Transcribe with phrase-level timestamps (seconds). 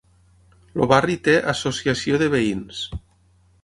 [0.79, 2.85] El barri té associació de veïns.